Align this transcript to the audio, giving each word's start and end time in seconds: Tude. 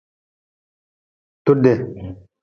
Tude. 1.45 1.73